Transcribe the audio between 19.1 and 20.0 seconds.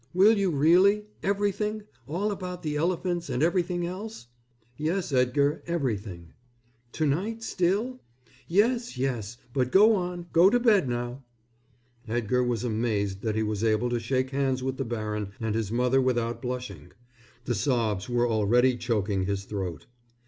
his throat.